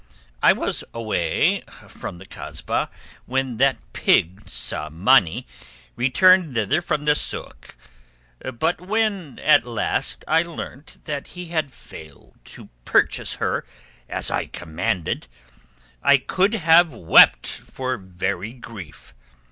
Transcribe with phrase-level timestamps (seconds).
[0.41, 2.89] I was away from the Kasbah
[3.27, 5.45] when that pig Tsamanni
[5.95, 7.75] returned thither from the sôk;
[8.51, 13.63] but when at last I learnt that he had failed to purchase her
[14.09, 15.27] as I commanded,
[16.01, 19.13] I could have wept for very grief.